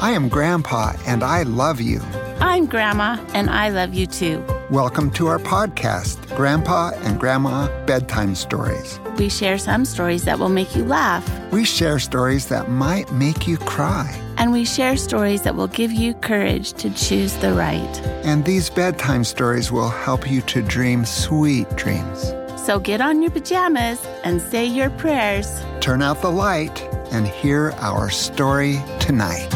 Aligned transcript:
I 0.00 0.12
am 0.12 0.28
Grandpa, 0.28 0.92
and 1.06 1.22
I 1.24 1.42
love 1.42 1.80
you. 1.80 2.00
I'm 2.40 2.66
Grandma, 2.66 3.18
and 3.34 3.50
I 3.50 3.68
love 3.68 3.94
you 3.94 4.06
too. 4.06 4.44
Welcome 4.70 5.10
to 5.12 5.26
our 5.26 5.38
podcast, 5.38 6.34
Grandpa 6.36 6.92
and 7.02 7.18
Grandma 7.18 7.66
Bedtime 7.86 8.34
Stories. 8.34 9.00
We 9.18 9.28
share 9.28 9.58
some 9.58 9.84
stories 9.84 10.24
that 10.24 10.38
will 10.38 10.48
make 10.50 10.76
you 10.76 10.84
laugh, 10.84 11.24
We 11.52 11.64
share 11.64 11.98
stories 11.98 12.46
that 12.48 12.70
might 12.70 13.10
make 13.12 13.48
you 13.48 13.56
cry. 13.58 14.08
and 14.36 14.52
we 14.52 14.64
share 14.64 14.96
stories 14.96 15.42
that 15.42 15.56
will 15.56 15.66
give 15.66 15.90
you 15.90 16.14
courage 16.14 16.72
to 16.74 16.90
choose 16.90 17.34
the 17.38 17.52
right. 17.54 18.00
And 18.24 18.44
these 18.44 18.70
bedtime 18.70 19.24
stories 19.24 19.72
will 19.72 19.88
help 19.88 20.30
you 20.30 20.42
to 20.42 20.62
dream 20.62 21.04
sweet 21.04 21.68
dreams. 21.74 22.32
So 22.64 22.78
get 22.78 23.00
on 23.00 23.20
your 23.22 23.32
pajamas 23.32 23.98
and 24.22 24.40
say 24.40 24.64
your 24.64 24.90
prayers. 24.90 25.48
Turn 25.80 26.02
out 26.02 26.22
the 26.22 26.30
light 26.30 26.80
and 27.10 27.26
hear 27.26 27.72
our 27.78 28.10
story 28.10 28.78
tonight. 29.00 29.48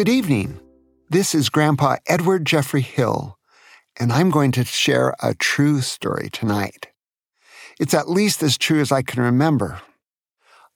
Good 0.00 0.08
evening. 0.08 0.58
This 1.10 1.34
is 1.34 1.50
Grandpa 1.50 1.96
Edward 2.06 2.46
Jeffrey 2.46 2.80
Hill, 2.80 3.36
and 3.98 4.10
I'm 4.10 4.30
going 4.30 4.50
to 4.52 4.64
share 4.64 5.14
a 5.22 5.34
true 5.34 5.82
story 5.82 6.30
tonight. 6.32 6.88
It's 7.78 7.92
at 7.92 8.08
least 8.08 8.42
as 8.42 8.56
true 8.56 8.80
as 8.80 8.90
I 8.90 9.02
can 9.02 9.22
remember. 9.22 9.82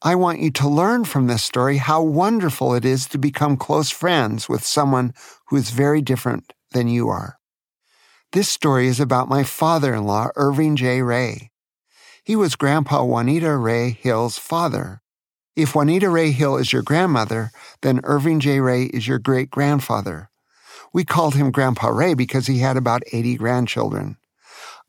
I 0.02 0.14
want 0.14 0.40
you 0.40 0.50
to 0.50 0.68
learn 0.68 1.06
from 1.06 1.26
this 1.26 1.42
story 1.42 1.78
how 1.78 2.02
wonderful 2.02 2.74
it 2.74 2.84
is 2.84 3.06
to 3.06 3.16
become 3.16 3.56
close 3.56 3.88
friends 3.88 4.46
with 4.46 4.62
someone 4.62 5.14
who 5.46 5.56
is 5.56 5.70
very 5.70 6.02
different 6.02 6.52
than 6.72 6.88
you 6.88 7.08
are. 7.08 7.38
This 8.32 8.50
story 8.50 8.88
is 8.88 9.00
about 9.00 9.30
my 9.30 9.42
father 9.42 9.94
in 9.94 10.04
law, 10.04 10.28
Irving 10.36 10.76
J. 10.76 11.00
Ray. 11.00 11.50
He 12.24 12.36
was 12.36 12.56
Grandpa 12.56 13.02
Juanita 13.02 13.56
Ray 13.56 13.88
Hill's 13.88 14.36
father. 14.36 15.00
If 15.56 15.72
Juanita 15.72 16.10
Ray 16.10 16.32
Hill 16.32 16.56
is 16.56 16.72
your 16.72 16.82
grandmother, 16.82 17.52
then 17.82 18.00
Irving 18.02 18.40
J. 18.40 18.58
Ray 18.58 18.86
is 18.86 19.06
your 19.06 19.20
great 19.20 19.50
grandfather. 19.50 20.28
We 20.92 21.04
called 21.04 21.36
him 21.36 21.52
Grandpa 21.52 21.90
Ray 21.90 22.14
because 22.14 22.48
he 22.48 22.58
had 22.58 22.76
about 22.76 23.04
80 23.12 23.36
grandchildren. 23.36 24.16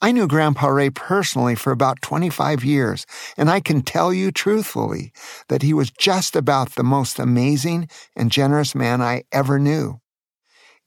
I 0.01 0.11
knew 0.11 0.27
Grandpa 0.27 0.67
Ray 0.69 0.89
personally 0.89 1.53
for 1.53 1.71
about 1.71 2.01
25 2.01 2.63
years, 2.63 3.05
and 3.37 3.51
I 3.51 3.59
can 3.59 3.83
tell 3.83 4.11
you 4.11 4.31
truthfully 4.31 5.13
that 5.49 5.61
he 5.61 5.71
was 5.71 5.91
just 5.91 6.35
about 6.35 6.71
the 6.71 6.83
most 6.83 7.19
amazing 7.19 7.87
and 8.15 8.31
generous 8.31 8.73
man 8.73 9.03
I 9.03 9.21
ever 9.31 9.59
knew. 9.59 10.01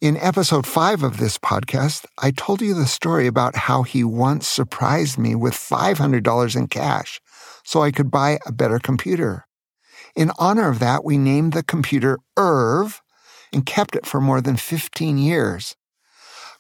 In 0.01 0.17
episode 0.17 0.67
5 0.67 1.05
of 1.05 1.19
this 1.19 1.39
podcast, 1.39 2.05
I 2.21 2.33
told 2.33 2.63
you 2.63 2.75
the 2.75 2.87
story 2.87 3.29
about 3.29 3.55
how 3.55 3.85
he 3.85 4.03
once 4.03 4.49
surprised 4.49 5.19
me 5.19 5.37
with 5.37 5.55
$500 5.55 6.57
in 6.57 6.67
cash 6.67 7.21
so 7.63 7.83
I 7.83 7.93
could 7.93 8.11
buy 8.11 8.41
a 8.45 8.51
better 8.51 8.81
computer. 8.81 9.48
In 10.19 10.33
honor 10.37 10.69
of 10.69 10.81
that, 10.81 11.05
we 11.05 11.17
named 11.17 11.53
the 11.53 11.63
computer 11.63 12.19
Irv 12.37 13.01
and 13.53 13.65
kept 13.65 13.95
it 13.95 14.05
for 14.05 14.21
more 14.21 14.41
than 14.41 14.57
15 14.57 15.17
years. 15.17 15.77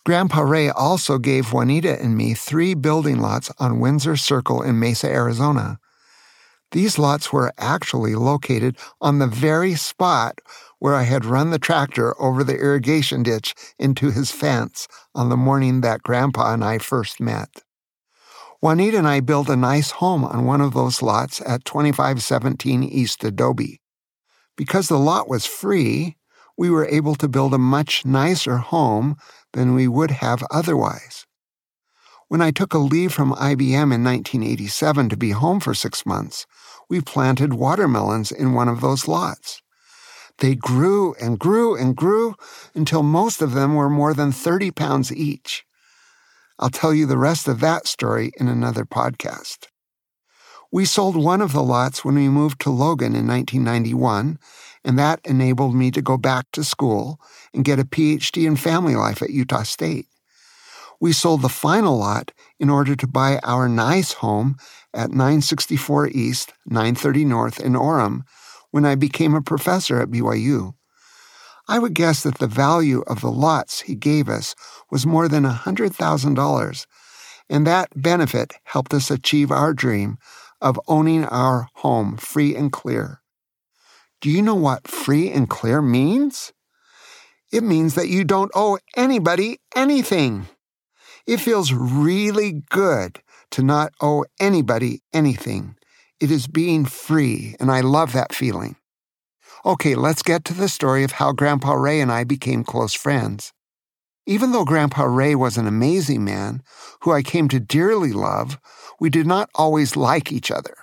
Grandpa 0.06 0.42
Ray 0.42 0.70
also 0.70 1.18
gave 1.18 1.52
Juanita 1.52 2.00
and 2.00 2.16
me 2.16 2.34
three 2.34 2.74
building 2.74 3.18
lots 3.18 3.50
on 3.58 3.80
Windsor 3.80 4.16
Circle 4.16 4.62
in 4.62 4.78
Mesa, 4.78 5.08
Arizona. 5.08 5.80
These 6.70 7.00
lots 7.00 7.32
were 7.32 7.52
actually 7.58 8.14
located 8.14 8.78
on 9.00 9.18
the 9.18 9.26
very 9.26 9.74
spot 9.74 10.38
where 10.78 10.94
I 10.94 11.02
had 11.02 11.24
run 11.24 11.50
the 11.50 11.58
tractor 11.58 12.14
over 12.22 12.44
the 12.44 12.56
irrigation 12.56 13.24
ditch 13.24 13.56
into 13.76 14.12
his 14.12 14.30
fence 14.30 14.86
on 15.16 15.30
the 15.30 15.36
morning 15.36 15.80
that 15.80 16.04
Grandpa 16.04 16.52
and 16.52 16.64
I 16.64 16.78
first 16.78 17.18
met. 17.18 17.64
Juanita 18.60 18.98
and 18.98 19.06
I 19.06 19.20
built 19.20 19.48
a 19.48 19.54
nice 19.54 19.92
home 19.92 20.24
on 20.24 20.44
one 20.44 20.60
of 20.60 20.74
those 20.74 21.00
lots 21.00 21.40
at 21.46 21.64
2517 21.64 22.82
East 22.82 23.22
Adobe. 23.22 23.80
Because 24.56 24.88
the 24.88 24.98
lot 24.98 25.28
was 25.28 25.46
free, 25.46 26.16
we 26.56 26.68
were 26.68 26.86
able 26.86 27.14
to 27.14 27.28
build 27.28 27.54
a 27.54 27.58
much 27.58 28.04
nicer 28.04 28.56
home 28.56 29.14
than 29.52 29.76
we 29.76 29.86
would 29.86 30.10
have 30.10 30.42
otherwise. 30.50 31.24
When 32.26 32.42
I 32.42 32.50
took 32.50 32.74
a 32.74 32.78
leave 32.78 33.12
from 33.12 33.32
IBM 33.34 33.94
in 33.94 34.02
1987 34.02 35.08
to 35.08 35.16
be 35.16 35.30
home 35.30 35.60
for 35.60 35.72
six 35.72 36.04
months, 36.04 36.44
we 36.90 37.00
planted 37.00 37.54
watermelons 37.54 38.32
in 38.32 38.54
one 38.54 38.66
of 38.66 38.80
those 38.80 39.06
lots. 39.06 39.62
They 40.38 40.56
grew 40.56 41.14
and 41.20 41.38
grew 41.38 41.76
and 41.76 41.94
grew 41.94 42.34
until 42.74 43.04
most 43.04 43.40
of 43.40 43.52
them 43.52 43.76
were 43.76 43.88
more 43.88 44.14
than 44.14 44.32
30 44.32 44.72
pounds 44.72 45.14
each. 45.14 45.64
I'll 46.58 46.70
tell 46.70 46.92
you 46.92 47.06
the 47.06 47.18
rest 47.18 47.46
of 47.46 47.60
that 47.60 47.86
story 47.86 48.32
in 48.36 48.48
another 48.48 48.84
podcast. 48.84 49.66
We 50.72 50.84
sold 50.84 51.16
one 51.16 51.40
of 51.40 51.52
the 51.52 51.62
lots 51.62 52.04
when 52.04 52.16
we 52.16 52.28
moved 52.28 52.60
to 52.62 52.70
Logan 52.70 53.14
in 53.14 53.26
1991, 53.26 54.38
and 54.84 54.98
that 54.98 55.20
enabled 55.24 55.74
me 55.74 55.90
to 55.92 56.02
go 56.02 56.16
back 56.16 56.46
to 56.52 56.64
school 56.64 57.20
and 57.54 57.64
get 57.64 57.78
a 57.78 57.84
PhD 57.84 58.46
in 58.46 58.56
family 58.56 58.96
life 58.96 59.22
at 59.22 59.30
Utah 59.30 59.62
State. 59.62 60.06
We 61.00 61.12
sold 61.12 61.42
the 61.42 61.48
final 61.48 61.96
lot 61.96 62.32
in 62.58 62.68
order 62.70 62.96
to 62.96 63.06
buy 63.06 63.38
our 63.44 63.68
nice 63.68 64.14
home 64.14 64.56
at 64.92 65.10
964 65.10 66.08
East, 66.08 66.52
930 66.66 67.24
North 67.24 67.60
in 67.60 67.74
Orem 67.74 68.22
when 68.72 68.84
I 68.84 68.96
became 68.96 69.34
a 69.34 69.42
professor 69.42 70.00
at 70.00 70.08
BYU. 70.08 70.74
I 71.68 71.78
would 71.78 71.92
guess 71.92 72.22
that 72.22 72.38
the 72.38 72.46
value 72.46 73.02
of 73.06 73.20
the 73.20 73.30
lots 73.30 73.82
he 73.82 73.94
gave 73.94 74.28
us 74.28 74.54
was 74.90 75.06
more 75.06 75.28
than 75.28 75.44
$100,000, 75.44 76.86
and 77.50 77.66
that 77.66 78.02
benefit 78.02 78.54
helped 78.64 78.94
us 78.94 79.10
achieve 79.10 79.52
our 79.52 79.74
dream 79.74 80.16
of 80.62 80.80
owning 80.88 81.26
our 81.26 81.68
home 81.74 82.16
free 82.16 82.56
and 82.56 82.72
clear. 82.72 83.20
Do 84.22 84.30
you 84.30 84.40
know 84.40 84.54
what 84.54 84.88
free 84.88 85.30
and 85.30 85.48
clear 85.48 85.82
means? 85.82 86.52
It 87.52 87.62
means 87.62 87.94
that 87.94 88.08
you 88.08 88.24
don't 88.24 88.50
owe 88.54 88.78
anybody 88.96 89.60
anything. 89.76 90.48
It 91.26 91.36
feels 91.38 91.72
really 91.72 92.62
good 92.70 93.20
to 93.50 93.62
not 93.62 93.92
owe 94.00 94.24
anybody 94.40 95.02
anything. 95.12 95.76
It 96.18 96.30
is 96.30 96.46
being 96.46 96.86
free, 96.86 97.56
and 97.60 97.70
I 97.70 97.82
love 97.82 98.14
that 98.14 98.34
feeling. 98.34 98.76
Okay, 99.64 99.94
let's 99.94 100.22
get 100.22 100.44
to 100.46 100.54
the 100.54 100.68
story 100.68 101.02
of 101.02 101.12
how 101.12 101.32
Grandpa 101.32 101.72
Ray 101.72 102.00
and 102.00 102.12
I 102.12 102.24
became 102.24 102.62
close 102.62 102.94
friends. 102.94 103.52
Even 104.26 104.52
though 104.52 104.64
Grandpa 104.64 105.04
Ray 105.04 105.34
was 105.34 105.56
an 105.56 105.66
amazing 105.66 106.24
man 106.24 106.62
who 107.00 107.12
I 107.12 107.22
came 107.22 107.48
to 107.48 107.58
dearly 107.58 108.12
love, 108.12 108.58
we 109.00 109.10
did 109.10 109.26
not 109.26 109.48
always 109.54 109.96
like 109.96 110.30
each 110.30 110.50
other. 110.50 110.76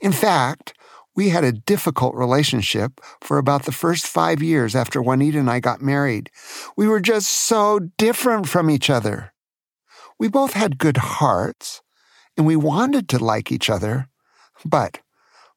In 0.00 0.10
fact, 0.10 0.74
we 1.14 1.28
had 1.28 1.44
a 1.44 1.52
difficult 1.52 2.14
relationship 2.14 3.00
for 3.20 3.36
about 3.36 3.66
the 3.66 3.72
first 3.72 4.06
five 4.06 4.42
years 4.42 4.74
after 4.74 5.02
Juanita 5.02 5.38
and 5.38 5.50
I 5.50 5.60
got 5.60 5.82
married. 5.82 6.30
We 6.76 6.88
were 6.88 7.00
just 7.00 7.30
so 7.30 7.78
different 7.98 8.48
from 8.48 8.70
each 8.70 8.88
other. 8.88 9.32
We 10.18 10.28
both 10.28 10.54
had 10.54 10.78
good 10.78 10.96
hearts, 10.96 11.82
and 12.36 12.46
we 12.46 12.56
wanted 12.56 13.08
to 13.10 13.22
like 13.22 13.52
each 13.52 13.68
other, 13.68 14.08
but 14.64 15.01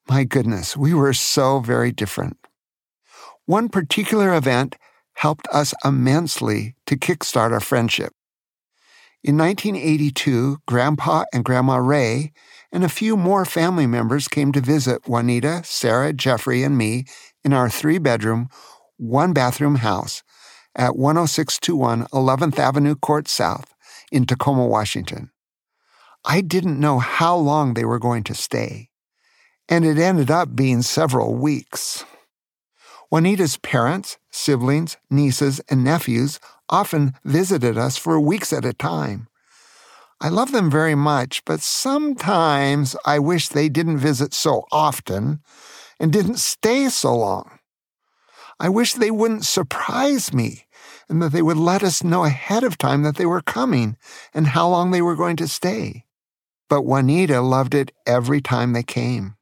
my 0.08 0.24
goodness, 0.24 0.76
we 0.76 0.94
were 0.94 1.12
so 1.12 1.60
very 1.60 1.92
different. 1.92 2.36
One 3.46 3.68
particular 3.68 4.34
event 4.34 4.76
helped 5.14 5.48
us 5.52 5.74
immensely 5.84 6.74
to 6.86 6.96
kickstart 6.96 7.52
our 7.52 7.60
friendship. 7.60 8.12
In 9.24 9.36
1982, 9.36 10.58
Grandpa 10.66 11.24
and 11.32 11.44
Grandma 11.44 11.76
Ray 11.76 12.32
and 12.70 12.84
a 12.84 12.88
few 12.88 13.16
more 13.16 13.44
family 13.44 13.86
members 13.86 14.28
came 14.28 14.52
to 14.52 14.60
visit 14.60 15.08
Juanita, 15.08 15.62
Sarah, 15.64 16.12
Jeffrey, 16.12 16.62
and 16.62 16.76
me 16.76 17.06
in 17.42 17.52
our 17.52 17.68
three 17.68 17.98
bedroom, 17.98 18.48
one 18.98 19.32
bathroom 19.32 19.76
house 19.76 20.22
at 20.76 20.96
10621 20.96 22.06
11th 22.12 22.58
Avenue 22.58 22.94
Court 22.94 23.26
South 23.26 23.74
in 24.12 24.26
Tacoma, 24.26 24.66
Washington. 24.66 25.30
I 26.24 26.40
didn't 26.40 26.78
know 26.78 26.98
how 26.98 27.36
long 27.36 27.74
they 27.74 27.84
were 27.84 27.98
going 27.98 28.24
to 28.24 28.34
stay, 28.34 28.90
and 29.68 29.84
it 29.84 29.98
ended 29.98 30.30
up 30.30 30.54
being 30.54 30.82
several 30.82 31.34
weeks. 31.34 32.04
Juanita's 33.10 33.56
parents, 33.58 34.18
siblings, 34.30 34.96
nieces, 35.10 35.60
and 35.68 35.84
nephews 35.84 36.40
often 36.68 37.14
visited 37.24 37.78
us 37.78 37.96
for 37.96 38.18
weeks 38.20 38.52
at 38.52 38.64
a 38.64 38.72
time. 38.72 39.28
I 40.20 40.28
love 40.28 40.50
them 40.52 40.70
very 40.70 40.94
much, 40.94 41.44
but 41.44 41.60
sometimes 41.60 42.96
I 43.04 43.18
wish 43.18 43.48
they 43.48 43.68
didn't 43.68 43.98
visit 43.98 44.32
so 44.32 44.64
often 44.72 45.40
and 46.00 46.12
didn't 46.12 46.38
stay 46.38 46.88
so 46.88 47.14
long. 47.16 47.58
I 48.58 48.70
wish 48.70 48.94
they 48.94 49.10
wouldn't 49.10 49.44
surprise 49.44 50.32
me 50.32 50.64
and 51.08 51.20
that 51.22 51.32
they 51.32 51.42
would 51.42 51.58
let 51.58 51.82
us 51.82 52.02
know 52.02 52.24
ahead 52.24 52.64
of 52.64 52.78
time 52.78 53.02
that 53.02 53.16
they 53.16 53.26
were 53.26 53.42
coming 53.42 53.96
and 54.32 54.48
how 54.48 54.68
long 54.68 54.90
they 54.90 55.02
were 55.02 55.14
going 55.14 55.36
to 55.36 55.48
stay. 55.48 56.04
But 56.68 56.82
Juanita 56.82 57.42
loved 57.42 57.74
it 57.74 57.92
every 58.06 58.40
time 58.40 58.72
they 58.72 58.82
came. 58.82 59.36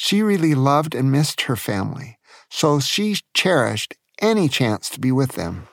She 0.00 0.22
really 0.22 0.54
loved 0.54 0.94
and 0.94 1.10
missed 1.10 1.42
her 1.42 1.56
family, 1.56 2.18
so 2.48 2.78
she 2.78 3.16
cherished 3.34 3.96
any 4.20 4.48
chance 4.48 4.88
to 4.90 5.00
be 5.00 5.10
with 5.10 5.32
them. 5.32 5.66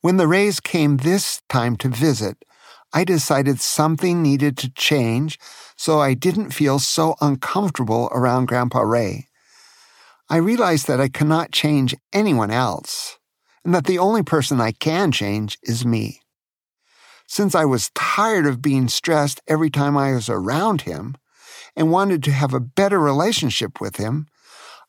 When 0.00 0.16
the 0.16 0.26
Rays 0.26 0.58
came 0.58 0.96
this 0.96 1.42
time 1.50 1.76
to 1.76 1.88
visit, 1.90 2.38
I 2.94 3.04
decided 3.04 3.60
something 3.60 4.22
needed 4.22 4.56
to 4.58 4.70
change 4.70 5.38
so 5.76 6.00
I 6.00 6.14
didn't 6.14 6.54
feel 6.54 6.78
so 6.78 7.14
uncomfortable 7.20 8.08
around 8.10 8.46
Grandpa 8.46 8.80
Ray. 8.80 9.28
I 10.30 10.38
realized 10.38 10.86
that 10.86 11.00
I 11.00 11.08
cannot 11.08 11.52
change 11.52 11.94
anyone 12.14 12.50
else, 12.50 13.18
and 13.66 13.74
that 13.74 13.84
the 13.84 13.98
only 13.98 14.22
person 14.22 14.62
I 14.62 14.72
can 14.72 15.12
change 15.12 15.58
is 15.62 15.84
me. 15.84 16.22
Since 17.26 17.54
I 17.54 17.66
was 17.66 17.90
tired 17.94 18.46
of 18.46 18.62
being 18.62 18.88
stressed 18.88 19.42
every 19.46 19.68
time 19.68 19.94
I 19.94 20.12
was 20.12 20.30
around 20.30 20.82
him 20.82 21.16
and 21.76 21.90
wanted 21.92 22.22
to 22.24 22.32
have 22.32 22.54
a 22.54 22.60
better 22.60 22.98
relationship 22.98 23.80
with 23.80 23.96
him, 23.96 24.26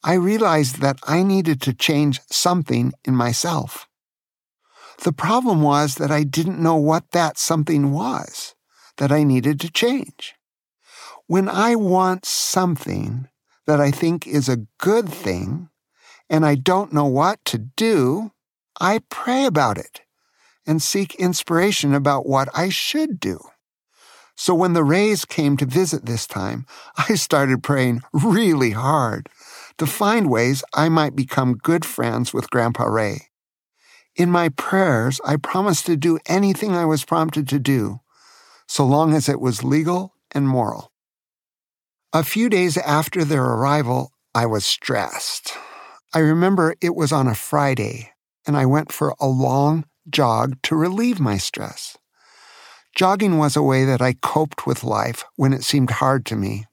I 0.04 0.14
realized 0.14 0.80
that 0.82 1.00
I 1.06 1.24
needed 1.24 1.62
to 1.64 1.74
change 1.74 2.22
something 2.32 2.94
in 3.04 3.16
myself. 3.16 3.88
The 5.04 5.14
problem 5.14 5.62
was 5.62 5.96
that 5.96 6.12
I 6.12 6.24
didn't 6.24 6.62
know 6.62 6.76
what 6.76 7.12
that 7.12 7.38
something 7.38 7.92
was 7.92 8.56
that 8.98 9.12
I 9.12 9.24
needed 9.24 9.60
to 9.60 9.72
change. 9.72 10.34
When 11.28 11.50
I 11.50 11.76
want 11.76 12.26
something 12.26 13.28
that 13.68 13.80
I 13.80 13.92
think 13.92 14.26
is 14.26 14.50
a 14.50 14.66
good 14.80 15.10
thing 15.10 15.70
and 16.30 16.46
I 16.46 16.56
don't 16.56 16.94
know 16.94 17.06
what 17.06 17.44
to 17.46 17.58
do, 17.58 18.32
I 18.80 19.02
pray 19.10 19.46
about 19.46 19.78
it 19.78 20.02
and 20.66 20.82
seek 20.82 21.16
inspiration 21.16 21.94
about 21.94 22.28
what 22.28 22.50
I 22.54 22.70
should 22.70 23.20
do. 23.20 23.40
So 24.40 24.54
when 24.54 24.74
the 24.74 24.84
Rays 24.84 25.26
came 25.26 25.58
to 25.58 25.66
visit 25.66 26.06
this 26.06 26.28
time, 26.28 26.68
I 27.10 27.16
started 27.16 27.64
praying 27.64 28.02
really 28.14 28.72
hard 28.72 29.30
to 29.80 29.86
find 29.86 30.30
ways 30.30 30.64
I 30.74 30.90
might 30.90 31.16
become 31.16 31.56
good 31.56 31.84
friends 31.84 32.34
with 32.34 32.50
Grandpa 32.50 32.86
Ray. 32.86 33.30
In 34.16 34.32
my 34.32 34.50
prayers, 34.50 35.20
I 35.26 35.36
promised 35.36 35.86
to 35.88 35.96
do 35.96 36.20
anything 36.28 36.76
I 36.76 36.86
was 36.86 37.06
prompted 37.06 37.48
to 37.50 37.60
do, 37.60 38.00
so 38.68 38.86
long 38.86 39.14
as 39.14 39.28
it 39.28 39.40
was 39.40 39.64
legal 39.64 40.14
and 40.32 40.48
moral. 40.48 40.92
A 42.14 42.24
few 42.24 42.50
days 42.50 42.78
after 42.78 43.24
their 43.24 43.44
arrival, 43.44 44.12
I 44.34 44.46
was 44.46 44.66
stressed. 44.66 45.54
I 46.14 46.20
remember 46.20 46.76
it 46.82 46.96
was 46.96 47.12
on 47.12 47.28
a 47.28 47.36
Friday, 47.36 48.12
and 48.48 48.58
I 48.58 48.66
went 48.66 48.92
for 48.92 49.14
a 49.20 49.28
long 49.28 49.86
jog 50.10 50.58
to 50.64 50.76
relieve 50.76 51.20
my 51.20 51.38
stress. 51.38 51.98
Jogging 52.98 53.38
was 53.38 53.56
a 53.56 53.62
way 53.62 53.86
that 53.86 54.02
I 54.02 54.14
coped 54.14 54.66
with 54.66 54.84
life 54.84 55.24
when 55.36 55.54
it 55.54 55.64
seemed 55.64 55.92
hard 55.92 56.26
to 56.26 56.36
me. 56.36 56.66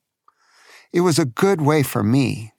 It 0.90 1.02
was 1.02 1.18
a 1.18 1.26
good 1.26 1.60
way 1.60 1.82
for 1.82 2.02
me. 2.02 2.54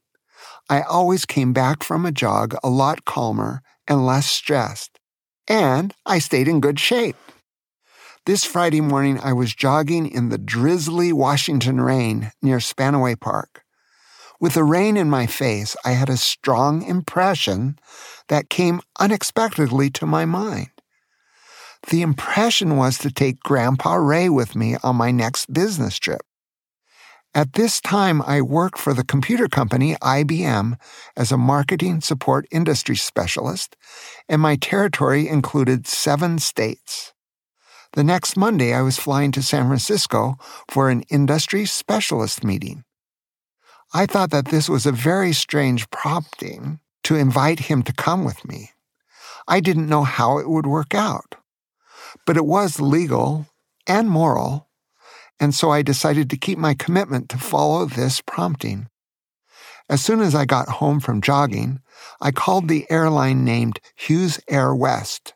I 0.70 0.84
always 0.84 1.26
came 1.26 1.52
back 1.52 1.82
from 1.82 2.06
a 2.06 2.12
jog 2.12 2.56
a 2.64 2.70
lot 2.70 3.06
calmer 3.06 3.64
and 3.88 4.06
less 4.06 4.28
stressed, 4.28 5.00
and 5.48 5.96
I 6.06 6.20
stayed 6.20 6.48
in 6.48 6.60
good 6.60 6.80
shape. 6.80 7.16
This 8.28 8.46
Friday 8.46 8.82
morning, 8.82 9.20
I 9.20 9.34
was 9.34 9.56
jogging 9.56 10.12
in 10.12 10.30
the 10.30 10.38
drizzly 10.38 11.12
Washington 11.12 11.82
rain 11.82 12.32
near 12.44 12.60
Spanaway 12.60 13.20
Park. 13.20 13.64
With 14.40 14.54
the 14.54 14.64
rain 14.64 14.96
in 14.96 15.10
my 15.10 15.26
face, 15.26 15.76
I 15.84 15.94
had 15.94 16.10
a 16.10 16.18
strong 16.18 16.84
impression 16.84 17.80
that 18.28 18.52
came 18.52 18.82
unexpectedly 19.00 19.90
to 19.90 20.06
my 20.06 20.26
mind. 20.26 20.70
The 21.90 22.02
impression 22.02 22.78
was 22.78 22.98
to 23.00 23.12
take 23.12 23.42
Grandpa 23.42 23.96
Ray 23.96 24.28
with 24.30 24.56
me 24.56 24.76
on 24.84 24.96
my 24.96 25.12
next 25.12 25.54
business 25.54 26.00
trip. 26.00 26.22
At 27.36 27.54
this 27.54 27.82
time, 27.82 28.22
I 28.22 28.42
worked 28.42 28.80
for 28.80 28.94
the 28.94 29.04
computer 29.04 29.48
company 29.48 29.96
IBM 30.02 30.78
as 31.16 31.32
a 31.32 31.38
marketing 31.38 32.02
support 32.02 32.48
industry 32.50 32.96
specialist, 32.96 33.76
and 34.30 34.42
my 34.42 34.56
territory 34.56 35.28
included 35.28 35.86
seven 35.86 36.40
states. 36.40 37.14
The 37.92 38.04
next 38.04 38.36
Monday, 38.36 38.74
I 38.74 38.82
was 38.82 38.98
flying 38.98 39.32
to 39.34 39.44
San 39.44 39.68
Francisco 39.68 40.38
for 40.72 40.90
an 40.90 41.02
industry 41.10 41.66
specialist 41.66 42.44
meeting. 42.44 42.84
I 43.94 44.06
thought 44.06 44.32
that 44.32 44.48
this 44.48 44.68
was 44.68 44.86
a 44.86 44.92
very 44.92 45.34
strange 45.34 45.90
prompting 45.92 46.80
to 47.04 47.16
invite 47.16 47.60
him 47.60 47.84
to 47.84 47.94
come 47.94 48.24
with 48.24 48.44
me. 48.44 48.72
I 49.48 49.60
didn't 49.60 49.90
know 49.90 50.04
how 50.04 50.40
it 50.40 50.50
would 50.50 50.66
work 50.66 50.96
out, 50.96 51.36
but 52.26 52.38
it 52.38 52.46
was 52.46 52.80
legal 52.80 53.48
and 53.88 54.10
moral 54.10 54.66
and 55.40 55.54
so 55.54 55.72
I 55.72 55.82
decided 55.82 56.30
to 56.30 56.38
keep 56.38 56.58
my 56.58 56.74
commitment 56.74 57.30
to 57.30 57.38
follow 57.38 57.86
this 57.86 58.22
prompting. 58.22 58.88
As 59.90 60.04
soon 60.04 60.22
as 60.22 60.34
I 60.34 60.46
got 60.46 60.68
home 60.68 61.00
from 61.00 61.22
jogging, 61.22 61.80
I 62.22 62.32
called 62.32 62.68
the 62.68 62.90
airline 62.90 63.44
named 63.44 63.80
Hughes 63.96 64.40
Air 64.50 64.74
West. 64.74 65.34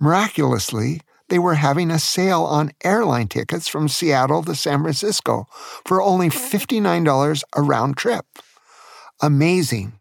Miraculously, 0.00 1.00
they 1.28 1.38
were 1.38 1.54
having 1.54 1.90
a 1.90 1.98
sale 1.98 2.42
on 2.42 2.72
airline 2.84 3.28
tickets 3.28 3.68
from 3.68 3.88
Seattle 3.88 4.42
to 4.44 4.54
San 4.54 4.82
Francisco 4.82 5.46
for 5.84 6.02
only 6.02 6.28
$59 6.28 7.42
a 7.54 7.62
round 7.62 7.96
trip. 7.96 8.26
Amazing. 9.20 9.92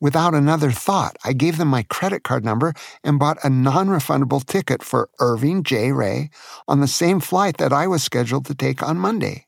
Without 0.00 0.34
another 0.34 0.70
thought, 0.70 1.16
I 1.24 1.34
gave 1.34 1.58
them 1.58 1.68
my 1.68 1.82
credit 1.82 2.24
card 2.24 2.44
number 2.44 2.72
and 3.04 3.18
bought 3.18 3.36
a 3.44 3.50
non 3.50 3.88
refundable 3.88 4.44
ticket 4.44 4.82
for 4.82 5.10
Irving 5.18 5.62
J. 5.62 5.92
Ray 5.92 6.30
on 6.66 6.80
the 6.80 6.88
same 6.88 7.20
flight 7.20 7.58
that 7.58 7.72
I 7.72 7.86
was 7.86 8.02
scheduled 8.02 8.46
to 8.46 8.54
take 8.54 8.82
on 8.82 8.96
Monday. 8.96 9.46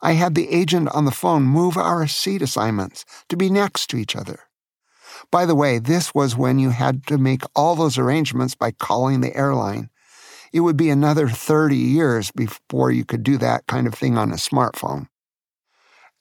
I 0.00 0.12
had 0.12 0.34
the 0.34 0.50
agent 0.50 0.88
on 0.90 1.04
the 1.04 1.10
phone 1.10 1.42
move 1.42 1.76
our 1.76 2.06
seat 2.06 2.42
assignments 2.42 3.04
to 3.28 3.36
be 3.36 3.50
next 3.50 3.88
to 3.90 3.96
each 3.96 4.16
other. 4.16 4.40
By 5.30 5.46
the 5.46 5.54
way, 5.54 5.78
this 5.78 6.14
was 6.14 6.36
when 6.36 6.58
you 6.58 6.70
had 6.70 7.06
to 7.06 7.18
make 7.18 7.42
all 7.54 7.76
those 7.76 7.98
arrangements 7.98 8.54
by 8.54 8.70
calling 8.70 9.20
the 9.20 9.36
airline. 9.36 9.90
It 10.52 10.60
would 10.60 10.76
be 10.76 10.90
another 10.90 11.28
30 11.28 11.76
years 11.76 12.30
before 12.30 12.90
you 12.90 13.04
could 13.04 13.22
do 13.22 13.38
that 13.38 13.66
kind 13.66 13.86
of 13.86 13.94
thing 13.94 14.16
on 14.16 14.30
a 14.30 14.36
smartphone. 14.36 15.08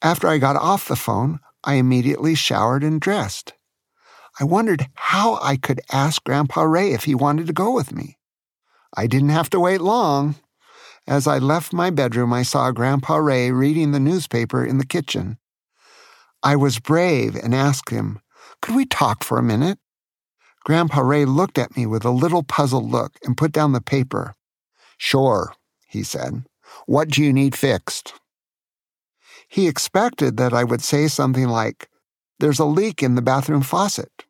After 0.02 0.28
I 0.28 0.38
got 0.38 0.56
off 0.56 0.88
the 0.88 0.96
phone, 0.96 1.40
I 1.64 1.76
immediately 1.76 2.36
showered 2.36 2.84
and 2.84 3.00
dressed. 3.00 3.54
I 4.40 4.44
wondered 4.44 4.88
how 4.96 5.40
I 5.42 5.58
could 5.58 5.82
ask 5.92 6.24
Grandpa 6.24 6.64
Ray 6.64 6.92
if 6.92 7.04
he 7.04 7.16
wanted 7.16 7.48
to 7.48 7.54
go 7.54 7.72
with 7.72 7.94
me. 7.94 8.18
I 8.96 9.08
didn't 9.08 9.30
have 9.30 9.50
to 9.52 9.60
wait 9.60 9.82
long. 9.82 10.36
As 11.08 11.28
I 11.28 11.38
left 11.38 11.74
my 11.74 11.90
bedroom, 11.90 12.34
I 12.34 12.44
saw 12.44 12.72
Grandpa 12.72 13.16
Ray 13.16 13.52
reading 13.52 13.92
the 13.92 14.00
newspaper 14.00 14.66
in 14.66 14.78
the 14.78 14.86
kitchen. 14.86 15.38
I 16.42 16.56
was 16.56 16.80
brave 16.80 17.36
and 17.36 17.54
asked 17.54 17.90
him, 17.90 18.20
Could 18.62 18.76
we 18.76 18.86
talk 18.86 19.24
for 19.24 19.38
a 19.38 19.44
minute? 19.44 19.80
Grandpa 20.64 21.02
Ray 21.02 21.26
looked 21.26 21.58
at 21.58 21.76
me 21.76 21.86
with 21.86 22.06
a 22.06 22.10
little 22.10 22.44
puzzled 22.44 22.90
look 22.90 23.18
and 23.24 23.38
put 23.38 23.52
down 23.52 23.74
the 23.74 23.82
paper. 23.82 24.36
Sure, 24.98 25.54
he 25.88 26.04
said. 26.04 26.46
What 26.86 27.10
do 27.10 27.24
you 27.24 27.34
need 27.34 27.56
fixed? 27.56 28.14
He 29.54 29.68
expected 29.68 30.38
that 30.38 30.52
I 30.52 30.64
would 30.64 30.82
say 30.82 31.08
something 31.08 31.48
like, 31.48 31.88
There's 32.40 32.58
a 32.58 32.66
leak 32.66 33.04
in 33.04 33.14
the 33.14 33.22
bathroom 33.22 33.62
faucet. 33.62 34.26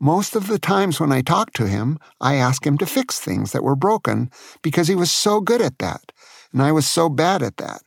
Most 0.00 0.34
of 0.34 0.46
the 0.46 0.58
times 0.58 0.98
when 0.98 1.12
I 1.12 1.20
talked 1.20 1.54
to 1.56 1.68
him, 1.68 1.98
I 2.22 2.36
asked 2.36 2.64
him 2.64 2.78
to 2.78 2.86
fix 2.86 3.20
things 3.20 3.52
that 3.52 3.62
were 3.62 3.76
broken 3.76 4.30
because 4.62 4.88
he 4.88 4.94
was 4.94 5.12
so 5.12 5.42
good 5.42 5.60
at 5.60 5.78
that, 5.80 6.10
and 6.54 6.62
I 6.62 6.72
was 6.72 6.88
so 6.88 7.10
bad 7.10 7.42
at 7.42 7.58
that. 7.58 7.82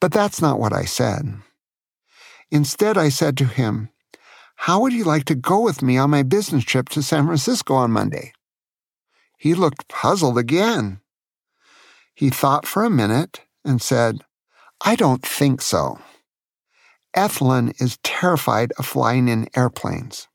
But 0.00 0.12
that's 0.12 0.40
not 0.40 0.58
what 0.58 0.72
I 0.72 0.86
said. 0.86 1.42
Instead, 2.50 2.96
I 2.96 3.10
said 3.10 3.36
to 3.36 3.44
him, 3.44 3.90
How 4.56 4.80
would 4.80 4.94
you 4.94 5.04
like 5.04 5.26
to 5.26 5.34
go 5.34 5.60
with 5.60 5.82
me 5.82 5.98
on 5.98 6.08
my 6.08 6.22
business 6.22 6.64
trip 6.64 6.88
to 6.88 7.02
San 7.02 7.26
Francisco 7.26 7.74
on 7.74 7.90
Monday? 7.90 8.32
He 9.36 9.52
looked 9.52 9.88
puzzled 9.88 10.38
again. 10.38 11.00
He 12.14 12.30
thought 12.30 12.64
for 12.64 12.82
a 12.82 12.88
minute 12.88 13.42
and 13.62 13.82
said, 13.82 14.24
I 14.82 14.96
don't 14.96 15.22
think 15.22 15.60
so. 15.60 15.98
Ethelyn 17.14 17.72
is 17.80 17.98
terrified 18.02 18.72
of 18.78 18.86
flying 18.86 19.28
in 19.28 19.48
airplanes. 19.56 20.28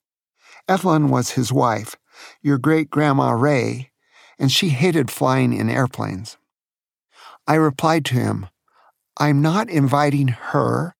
Ethelyn 0.68 1.10
was 1.10 1.32
his 1.32 1.52
wife, 1.52 1.96
your 2.42 2.58
great 2.58 2.90
grandma 2.90 3.32
Ray, 3.32 3.92
and 4.38 4.52
she 4.52 4.70
hated 4.70 5.10
flying 5.10 5.54
in 5.54 5.70
airplanes. 5.70 6.38
I 7.48 7.56
replied 7.56 8.06
to 8.06 8.16
him, 8.16 8.48
I'm 9.18 9.42
not 9.42 9.70
inviting 9.70 10.28
her, 10.28 10.96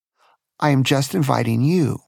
I 0.60 0.70
am 0.70 0.84
just 0.84 1.14
inviting 1.14 1.62
you. 1.62 2.00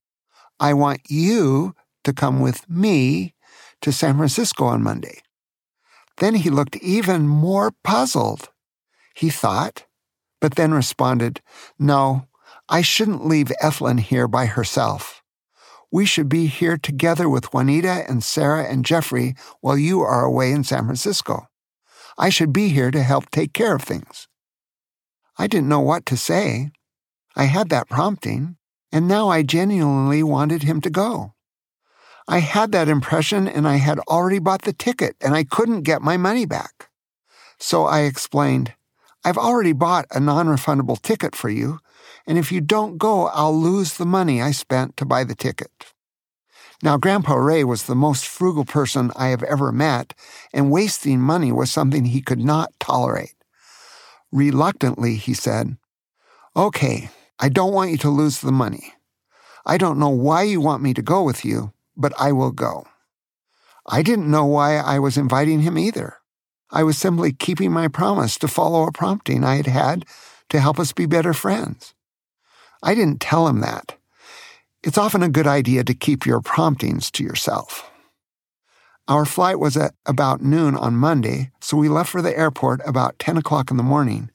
I 0.59 0.73
want 0.73 1.01
you 1.09 1.75
to 2.03 2.13
come 2.13 2.39
with 2.39 2.69
me 2.69 3.33
to 3.81 3.91
San 3.91 4.17
Francisco 4.17 4.65
on 4.65 4.81
Monday. 4.81 5.21
Then 6.17 6.35
he 6.35 6.49
looked 6.49 6.77
even 6.77 7.27
more 7.27 7.73
puzzled. 7.83 8.49
He 9.13 9.29
thought, 9.29 9.86
but 10.39 10.55
then 10.55 10.73
responded, 10.73 11.41
No, 11.79 12.27
I 12.69 12.81
shouldn't 12.81 13.25
leave 13.25 13.51
Ethelyn 13.61 13.99
here 13.99 14.27
by 14.27 14.45
herself. 14.45 15.23
We 15.91 16.05
should 16.05 16.27
be 16.27 16.47
here 16.47 16.77
together 16.77 17.29
with 17.29 17.53
Juanita 17.53 18.03
and 18.09 18.23
Sarah 18.23 18.65
and 18.65 18.85
Jeffrey 18.85 19.35
while 19.61 19.77
you 19.77 20.01
are 20.01 20.25
away 20.25 20.51
in 20.51 20.63
San 20.63 20.83
Francisco. 20.85 21.47
I 22.17 22.29
should 22.29 22.51
be 22.51 22.69
here 22.69 22.91
to 22.91 23.03
help 23.03 23.29
take 23.29 23.53
care 23.53 23.75
of 23.75 23.83
things. 23.83 24.27
I 25.37 25.47
didn't 25.47 25.69
know 25.69 25.79
what 25.79 26.05
to 26.07 26.17
say. 26.17 26.71
I 27.35 27.43
had 27.45 27.69
that 27.69 27.87
prompting, 27.87 28.57
and 28.91 29.07
now 29.07 29.29
I 29.29 29.43
genuinely 29.43 30.23
wanted 30.23 30.63
him 30.63 30.81
to 30.81 30.89
go. 30.89 31.33
I 32.27 32.39
had 32.39 32.73
that 32.73 32.89
impression 32.89 33.47
and 33.47 33.67
I 33.67 33.77
had 33.77 33.99
already 33.99 34.39
bought 34.39 34.63
the 34.63 34.73
ticket 34.73 35.15
and 35.21 35.33
I 35.33 35.45
couldn't 35.45 35.83
get 35.83 36.01
my 36.01 36.17
money 36.17 36.45
back. 36.45 36.89
So 37.57 37.85
I 37.85 38.01
explained, 38.01 38.73
I've 39.27 39.37
already 39.37 39.73
bought 39.73 40.05
a 40.11 40.21
non 40.21 40.47
refundable 40.47 41.01
ticket 41.01 41.35
for 41.35 41.49
you, 41.49 41.79
and 42.25 42.37
if 42.37 42.49
you 42.49 42.61
don't 42.61 42.97
go, 42.97 43.27
I'll 43.27 43.53
lose 43.53 43.95
the 43.95 44.05
money 44.05 44.41
I 44.41 44.51
spent 44.51 44.95
to 44.95 45.05
buy 45.05 45.25
the 45.25 45.35
ticket. 45.35 45.69
Now, 46.81 46.95
Grandpa 46.95 47.33
Ray 47.33 47.65
was 47.65 47.83
the 47.83 47.93
most 47.93 48.25
frugal 48.25 48.63
person 48.63 49.11
I 49.17 49.27
have 49.27 49.43
ever 49.43 49.73
met, 49.73 50.13
and 50.53 50.71
wasting 50.71 51.19
money 51.19 51.51
was 51.51 51.69
something 51.69 52.05
he 52.05 52.21
could 52.21 52.39
not 52.39 52.71
tolerate. 52.79 53.35
Reluctantly, 54.31 55.15
he 55.15 55.33
said, 55.33 55.75
Okay, 56.55 57.09
I 57.37 57.49
don't 57.49 57.73
want 57.73 57.91
you 57.91 57.97
to 57.97 58.09
lose 58.09 58.39
the 58.39 58.53
money. 58.53 58.93
I 59.65 59.77
don't 59.77 59.99
know 59.99 60.07
why 60.07 60.43
you 60.43 60.61
want 60.61 60.81
me 60.81 60.93
to 60.93 61.01
go 61.01 61.21
with 61.23 61.43
you, 61.43 61.73
but 61.97 62.13
I 62.17 62.31
will 62.31 62.51
go. 62.51 62.87
I 63.85 64.03
didn't 64.03 64.31
know 64.31 64.45
why 64.45 64.77
I 64.77 64.99
was 64.99 65.17
inviting 65.17 65.63
him 65.63 65.77
either. 65.77 66.16
I 66.69 66.83
was 66.83 66.97
simply 66.97 67.31
keeping 67.31 67.71
my 67.71 67.87
promise 67.87 68.37
to 68.39 68.47
follow 68.47 68.85
a 68.85 68.91
prompting 68.91 69.43
I 69.43 69.55
had 69.55 69.67
had 69.67 70.05
to 70.49 70.59
help 70.59 70.79
us 70.79 70.91
be 70.91 71.05
better 71.05 71.33
friends. 71.33 71.93
I 72.83 72.93
didn't 72.93 73.21
tell 73.21 73.47
him 73.47 73.61
that. 73.61 73.97
It's 74.83 74.97
often 74.97 75.23
a 75.23 75.29
good 75.29 75.47
idea 75.47 75.83
to 75.83 75.93
keep 75.93 76.25
your 76.25 76.41
promptings 76.41 77.09
to 77.11 77.23
yourself. 77.23 77.89
Our 79.07 79.25
flight 79.25 79.59
was 79.59 79.77
at 79.77 79.95
about 80.05 80.41
noon 80.41 80.75
on 80.75 80.97
Monday, 80.97 81.51
so 81.61 81.77
we 81.77 81.87
left 81.87 82.09
for 82.09 82.21
the 82.21 82.37
airport 82.37 82.81
about 82.85 83.17
10 83.19 83.37
o'clock 83.37 83.71
in 83.71 83.77
the 83.77 83.83
morning. 83.83 84.29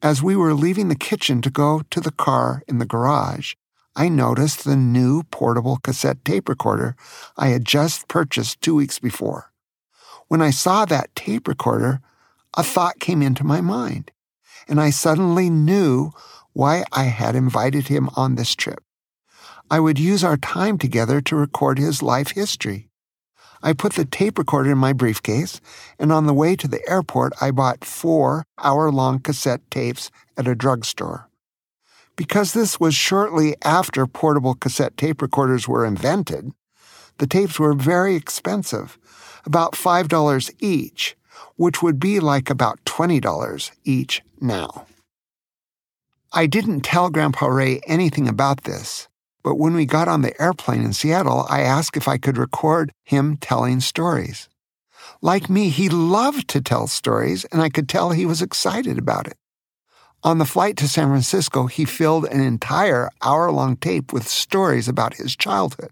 As 0.00 0.22
we 0.22 0.34
were 0.34 0.54
leaving 0.54 0.88
the 0.88 0.94
kitchen 0.94 1.42
to 1.42 1.50
go 1.50 1.82
to 1.90 2.00
the 2.00 2.10
car 2.10 2.62
in 2.66 2.78
the 2.78 2.86
garage, 2.86 3.54
I 3.94 4.08
noticed 4.08 4.64
the 4.64 4.76
new 4.76 5.22
portable 5.24 5.76
cassette 5.76 6.24
tape 6.24 6.48
recorder 6.48 6.96
I 7.36 7.48
had 7.48 7.66
just 7.66 8.08
purchased 8.08 8.62
two 8.62 8.74
weeks 8.74 8.98
before. 8.98 9.51
When 10.32 10.40
I 10.40 10.48
saw 10.48 10.86
that 10.86 11.14
tape 11.14 11.46
recorder, 11.46 12.00
a 12.56 12.62
thought 12.62 13.00
came 13.00 13.20
into 13.20 13.44
my 13.44 13.60
mind, 13.60 14.12
and 14.66 14.80
I 14.80 14.88
suddenly 14.88 15.50
knew 15.50 16.12
why 16.54 16.84
I 16.90 17.04
had 17.04 17.36
invited 17.36 17.88
him 17.88 18.08
on 18.16 18.34
this 18.34 18.54
trip. 18.54 18.82
I 19.70 19.78
would 19.78 19.98
use 19.98 20.24
our 20.24 20.38
time 20.38 20.78
together 20.78 21.20
to 21.20 21.36
record 21.36 21.78
his 21.78 22.02
life 22.02 22.30
history. 22.30 22.88
I 23.62 23.74
put 23.74 23.92
the 23.92 24.06
tape 24.06 24.38
recorder 24.38 24.72
in 24.72 24.78
my 24.78 24.94
briefcase, 24.94 25.60
and 25.98 26.10
on 26.10 26.24
the 26.24 26.32
way 26.32 26.56
to 26.56 26.66
the 26.66 26.80
airport, 26.88 27.34
I 27.38 27.50
bought 27.50 27.84
four 27.84 28.46
hour 28.56 28.90
long 28.90 29.20
cassette 29.20 29.70
tapes 29.70 30.10
at 30.38 30.48
a 30.48 30.54
drugstore. 30.54 31.28
Because 32.16 32.54
this 32.54 32.80
was 32.80 32.94
shortly 32.94 33.54
after 33.62 34.06
portable 34.06 34.54
cassette 34.54 34.96
tape 34.96 35.20
recorders 35.20 35.68
were 35.68 35.84
invented, 35.84 36.52
the 37.18 37.26
tapes 37.26 37.58
were 37.58 37.74
very 37.74 38.16
expensive, 38.16 38.98
about 39.44 39.72
$5 39.72 40.54
each, 40.60 41.16
which 41.56 41.82
would 41.82 41.98
be 41.98 42.20
like 42.20 42.50
about 42.50 42.82
$20 42.84 43.70
each 43.84 44.22
now. 44.40 44.86
I 46.32 46.46
didn't 46.46 46.80
tell 46.80 47.10
Grandpa 47.10 47.46
Ray 47.46 47.80
anything 47.86 48.26
about 48.26 48.64
this, 48.64 49.08
but 49.42 49.56
when 49.56 49.74
we 49.74 49.84
got 49.84 50.08
on 50.08 50.22
the 50.22 50.40
airplane 50.40 50.82
in 50.82 50.92
Seattle, 50.92 51.46
I 51.50 51.60
asked 51.60 51.96
if 51.96 52.08
I 52.08 52.16
could 52.16 52.38
record 52.38 52.92
him 53.04 53.36
telling 53.36 53.80
stories. 53.80 54.48
Like 55.20 55.50
me, 55.50 55.68
he 55.68 55.88
loved 55.88 56.48
to 56.48 56.60
tell 56.60 56.86
stories, 56.86 57.44
and 57.46 57.60
I 57.60 57.68
could 57.68 57.88
tell 57.88 58.10
he 58.10 58.26
was 58.26 58.42
excited 58.42 58.98
about 58.98 59.26
it. 59.26 59.36
On 60.24 60.38
the 60.38 60.44
flight 60.44 60.76
to 60.78 60.88
San 60.88 61.08
Francisco, 61.08 61.66
he 61.66 61.84
filled 61.84 62.26
an 62.26 62.40
entire 62.40 63.10
hour 63.22 63.50
long 63.50 63.76
tape 63.76 64.12
with 64.12 64.26
stories 64.26 64.88
about 64.88 65.14
his 65.14 65.34
childhood. 65.34 65.90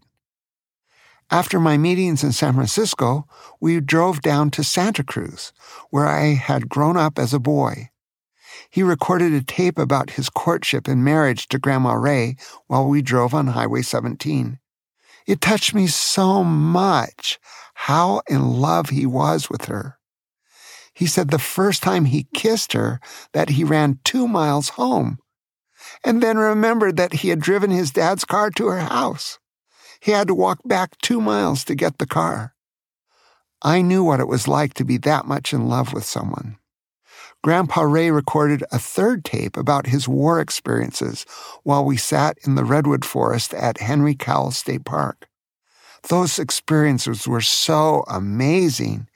After 1.32 1.60
my 1.60 1.78
meetings 1.78 2.24
in 2.24 2.32
San 2.32 2.54
Francisco, 2.54 3.24
we 3.60 3.80
drove 3.80 4.20
down 4.20 4.50
to 4.50 4.64
Santa 4.64 5.04
Cruz, 5.04 5.52
where 5.90 6.08
I 6.08 6.34
had 6.34 6.68
grown 6.68 6.96
up 6.96 7.20
as 7.20 7.32
a 7.32 7.38
boy. 7.38 7.90
He 8.68 8.82
recorded 8.82 9.32
a 9.32 9.42
tape 9.42 9.78
about 9.78 10.10
his 10.10 10.28
courtship 10.28 10.88
and 10.88 11.04
marriage 11.04 11.46
to 11.48 11.58
Grandma 11.58 11.92
Ray 11.92 12.36
while 12.66 12.88
we 12.88 13.00
drove 13.00 13.32
on 13.32 13.48
Highway 13.48 13.82
17. 13.82 14.58
It 15.24 15.40
touched 15.40 15.72
me 15.72 15.86
so 15.86 16.42
much 16.42 17.38
how 17.74 18.22
in 18.28 18.60
love 18.60 18.88
he 18.88 19.06
was 19.06 19.48
with 19.48 19.66
her. 19.66 19.98
He 20.92 21.06
said 21.06 21.30
the 21.30 21.38
first 21.38 21.80
time 21.80 22.06
he 22.06 22.26
kissed 22.34 22.72
her 22.72 23.00
that 23.34 23.50
he 23.50 23.62
ran 23.62 24.00
two 24.02 24.26
miles 24.26 24.70
home 24.70 25.18
and 26.02 26.20
then 26.20 26.38
remembered 26.38 26.96
that 26.96 27.12
he 27.12 27.28
had 27.28 27.40
driven 27.40 27.70
his 27.70 27.92
dad's 27.92 28.24
car 28.24 28.50
to 28.50 28.66
her 28.66 28.80
house. 28.80 29.38
He 30.00 30.12
had 30.12 30.28
to 30.28 30.34
walk 30.34 30.60
back 30.64 30.98
two 30.98 31.20
miles 31.20 31.64
to 31.64 31.74
get 31.74 31.98
the 31.98 32.06
car. 32.06 32.54
I 33.62 33.82
knew 33.82 34.02
what 34.02 34.20
it 34.20 34.28
was 34.28 34.48
like 34.48 34.74
to 34.74 34.84
be 34.84 34.96
that 34.98 35.26
much 35.26 35.52
in 35.52 35.68
love 35.68 35.92
with 35.92 36.04
someone. 36.04 36.56
Grandpa 37.42 37.82
Ray 37.82 38.10
recorded 38.10 38.64
a 38.70 38.78
third 38.78 39.24
tape 39.24 39.56
about 39.56 39.86
his 39.86 40.08
war 40.08 40.40
experiences 40.40 41.24
while 41.62 41.84
we 41.84 41.96
sat 41.96 42.36
in 42.44 42.54
the 42.54 42.64
redwood 42.64 43.04
forest 43.04 43.54
at 43.54 43.78
Henry 43.78 44.14
Cowell 44.14 44.50
State 44.50 44.84
Park. 44.84 45.28
Those 46.08 46.38
experiences 46.38 47.28
were 47.28 47.40
so 47.40 48.04
amazing. 48.08 49.08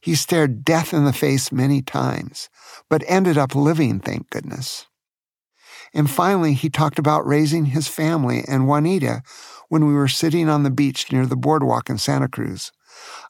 He 0.00 0.14
stared 0.14 0.64
death 0.64 0.94
in 0.94 1.04
the 1.04 1.12
face 1.12 1.52
many 1.52 1.82
times, 1.82 2.48
but 2.88 3.04
ended 3.06 3.36
up 3.36 3.54
living, 3.54 4.00
thank 4.00 4.30
goodness. 4.30 4.86
And 5.92 6.08
finally, 6.08 6.54
he 6.54 6.70
talked 6.70 6.98
about 6.98 7.26
raising 7.26 7.66
his 7.66 7.88
family 7.88 8.44
and 8.46 8.66
Juanita 8.66 9.22
when 9.70 9.86
we 9.86 9.94
were 9.94 10.08
sitting 10.08 10.48
on 10.48 10.64
the 10.64 10.70
beach 10.70 11.10
near 11.10 11.24
the 11.24 11.36
boardwalk 11.36 11.88
in 11.88 11.96
Santa 11.96 12.28
Cruz. 12.28 12.72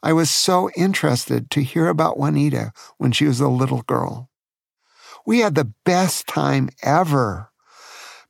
I 0.02 0.14
was 0.14 0.30
so 0.30 0.70
interested 0.74 1.50
to 1.50 1.62
hear 1.62 1.86
about 1.86 2.18
Juanita 2.18 2.72
when 2.96 3.12
she 3.12 3.26
was 3.26 3.40
a 3.40 3.48
little 3.48 3.82
girl. 3.82 4.30
We 5.26 5.40
had 5.40 5.54
the 5.54 5.72
best 5.84 6.26
time 6.26 6.70
ever. 6.82 7.50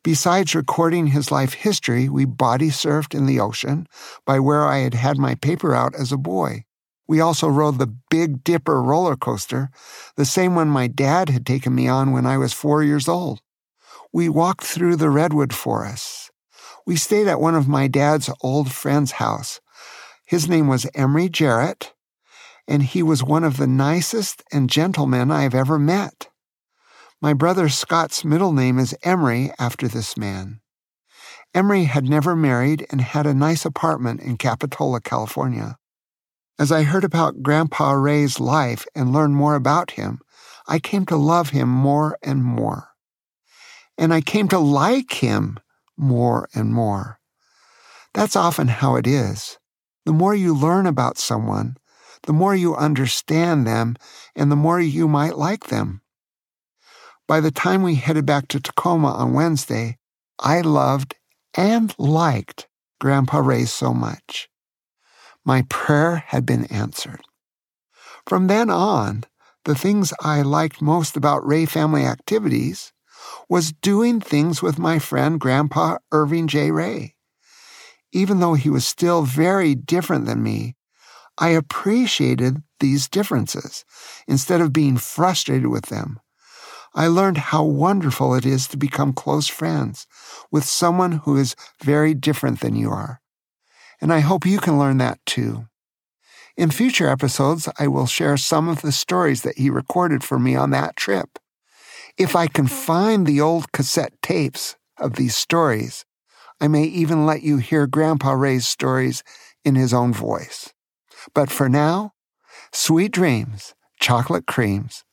Besides 0.03 0.57
recording 0.57 1.09
his 1.09 1.31
life 1.31 1.55
history, 1.55 2.09
we 2.09 2.25
body 2.25 2.71
surfed 2.71 3.15
in 3.15 3.27
the 3.27 3.39
ocean 3.39 3.87
by 4.27 4.41
where 4.41 4.65
I 4.65 4.79
had 4.79 4.95
had 4.95 5.17
my 5.17 5.37
paper 5.37 5.73
out 5.73 5.95
as 5.95 6.11
a 6.11 6.17
boy. 6.17 6.65
We 7.07 7.21
also 7.21 7.47
rode 7.47 7.79
the 7.79 7.95
Big 8.11 8.43
Dipper 8.43 8.83
roller 8.83 9.15
coaster, 9.15 9.71
the 10.17 10.25
same 10.25 10.57
one 10.57 10.69
my 10.69 10.89
dad 10.89 11.29
had 11.29 11.47
taken 11.47 11.75
me 11.77 11.87
on 11.87 12.11
when 12.11 12.27
I 12.27 12.39
was 12.39 12.53
four 12.53 12.83
years 12.83 13.09
old. 13.09 13.41
We 14.13 14.29
walked 14.29 14.65
through 14.65 14.97
the 14.97 15.11
redwood 15.11 15.55
forests. 15.55 16.31
We 16.91 16.97
stayed 16.97 17.29
at 17.29 17.41
one 17.41 17.55
of 17.55 17.69
my 17.69 17.87
dad's 17.87 18.29
old 18.41 18.73
friend's 18.73 19.13
house. 19.13 19.61
His 20.27 20.49
name 20.49 20.67
was 20.67 20.91
Emery 20.93 21.29
Jarrett, 21.29 21.95
and 22.67 22.83
he 22.83 23.01
was 23.01 23.23
one 23.23 23.45
of 23.45 23.59
the 23.59 23.69
nicest 23.69 24.43
and 24.51 24.69
gentlemen 24.69 25.31
I 25.31 25.43
have 25.43 25.55
ever 25.55 25.79
met. 25.79 26.31
My 27.23 27.33
brother 27.33 27.69
Scott's 27.69 28.25
middle 28.25 28.53
name 28.53 28.81
is 28.81 28.97
Emery 29.05 29.53
after 29.57 29.87
this 29.87 30.17
man. 30.17 30.63
Emery 31.55 31.85
had 31.85 32.09
never 32.09 32.35
married 32.35 32.85
and 32.91 33.01
had 33.01 33.25
a 33.25 33.35
nice 33.35 33.65
apartment 33.65 34.21
in 34.21 34.37
Capitola, 34.37 35.01
California. 35.01 35.79
As 36.59 36.73
I 36.73 36.83
heard 36.83 37.05
about 37.05 37.41
Grandpa 37.41 37.93
Ray's 37.93 38.41
life 38.41 38.85
and 38.97 39.13
learned 39.13 39.37
more 39.37 39.55
about 39.55 39.93
him, 39.93 40.19
I 40.67 40.81
came 40.81 41.07
to 41.07 41.17
love 41.17 41.51
him 41.51 41.69
more 41.69 42.19
and 42.21 42.43
more. 42.43 42.89
And 43.97 44.13
I 44.13 44.21
came 44.21 44.49
to 44.49 44.59
like 44.59 45.13
him 45.13 45.61
more 46.01 46.49
and 46.55 46.73
more. 46.73 47.21
That's 48.15 48.37
often 48.37 48.69
how 48.69 48.97
it 48.97 49.07
is. 49.07 49.59
The 50.07 50.13
more 50.13 50.35
you 50.35 50.55
learn 50.55 50.87
about 50.87 51.19
someone, 51.19 51.77
the 52.23 52.33
more 52.33 52.55
you 52.55 52.75
understand 52.75 53.67
them, 53.67 53.97
and 54.35 54.51
the 54.51 54.57
more 54.57 54.81
you 54.81 55.07
might 55.07 55.39
like 55.39 55.67
them. 55.67 56.03
By 57.29 57.41
the 57.41 57.51
time 57.51 57.83
we 57.83 57.95
headed 57.95 58.27
back 58.27 58.49
to 58.49 58.61
Tacoma 58.61 59.13
on 59.13 59.35
Wednesday, 59.35 59.99
I 60.39 60.63
loved 60.63 61.15
and 61.55 61.95
liked 61.99 62.67
Grandpa 62.99 63.39
Ray 63.39 63.65
so 63.65 63.95
much. 63.95 64.49
My 65.45 65.65
prayer 65.69 66.25
had 66.27 66.45
been 66.45 66.65
answered. 66.67 67.23
From 68.27 68.47
then 68.47 68.69
on, 68.69 69.25
the 69.65 69.75
things 69.75 70.13
I 70.21 70.43
liked 70.43 70.83
most 70.83 71.17
about 71.17 71.47
Ray 71.47 71.67
family 71.67 72.05
activities 72.05 72.93
was 73.49 73.73
doing 73.73 74.21
things 74.21 74.63
with 74.63 74.79
my 74.79 74.99
friend 74.99 75.41
Grandpa 75.41 75.99
Irving 76.13 76.47
J. 76.49 76.71
Ray. 76.71 77.15
Even 78.13 78.41
though 78.41 78.55
he 78.55 78.71
was 78.71 78.87
still 78.87 79.23
very 79.23 79.75
different 79.75 80.27
than 80.27 80.43
me, 80.43 80.77
I 81.39 81.51
appreciated 81.51 82.63
these 82.81 83.09
differences 83.09 83.85
instead 84.27 84.61
of 84.61 84.73
being 84.73 84.97
frustrated 84.97 85.69
with 85.69 85.87
them. 85.87 86.21
I 86.95 87.07
learned 87.07 87.39
how 87.39 87.65
wonderful 87.65 88.35
it 88.35 88.45
is 88.45 88.67
to 88.69 88.77
become 88.77 89.13
close 89.13 89.47
friends 89.47 90.07
with 90.51 90.65
someone 90.65 91.13
who 91.13 91.37
is 91.37 91.55
very 91.83 92.15
different 92.15 92.61
than 92.61 92.75
you 92.75 92.91
are. 92.91 93.21
And 94.01 94.13
I 94.13 94.21
hope 94.21 94.45
you 94.45 94.59
can 94.59 94.79
learn 94.79 94.99
that 94.99 95.19
too. 95.25 95.67
In 96.57 96.71
future 96.71 97.09
episodes, 97.09 97.69
I 97.79 97.87
will 97.87 98.07
share 98.07 98.37
some 98.37 98.69
of 98.69 98.83
the 98.83 98.93
stories 98.93 99.43
that 99.43 99.57
he 99.57 99.71
recorded 99.71 100.25
for 100.25 100.39
me 100.39 100.57
on 100.57 100.71
that 100.71 100.97
trip. 100.97 101.39
If 102.19 102.37
I 102.37 102.47
can 102.47 102.67
find 102.67 103.27
the 103.27 103.41
old 103.41 103.73
cassette 103.73 104.13
tapes 104.23 104.77
of 104.99 105.15
these 105.17 105.35
stories, 105.35 106.05
I 106.61 106.69
may 106.69 106.85
even 106.85 107.25
let 107.27 107.43
you 107.43 107.57
hear 107.59 107.87
Grandpa 107.87 108.33
Ray's 108.33 108.67
stories 108.67 109.23
in 109.65 109.75
his 109.75 109.95
own 109.95 110.13
voice. 110.13 110.73
But 111.35 111.51
for 111.51 111.69
now, 111.69 112.13
sweet 112.73 113.13
dreams, 113.13 113.75
chocolate 114.01 114.47
creams, 114.47 115.05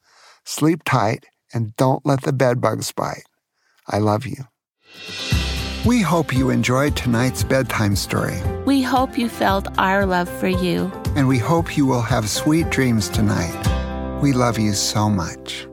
sleep 0.44 0.82
tight, 0.86 1.25
and 1.54 1.75
don't 1.77 2.06
let 2.06 2.24
the 2.24 2.34
bedbugs 2.34 2.92
bite. 2.92 3.24
I 3.88 4.00
love 4.00 4.25
you. 4.25 4.46
We 5.86 6.01
hope 6.01 6.34
you 6.34 6.50
enjoyed 6.50 6.98
tonight's 6.98 7.44
bedtime 7.44 7.96
story, 7.96 8.42
We 8.66 8.82
hope 8.82 9.18
you 9.18 9.30
felt 9.30 9.68
our 9.77 10.06
love 10.06 10.27
for 10.27 10.48
you. 10.50 10.92
and 11.16 11.27
we 11.27 11.38
hope 11.38 11.77
you 11.77 11.86
will 11.86 12.01
have 12.01 12.30
sweet 12.30 12.70
dreams 12.70 13.08
tonight. 13.08 13.56
We 14.22 14.34
love 14.34 14.60
you 14.60 14.74
so 14.74 15.10
much. 15.10 15.66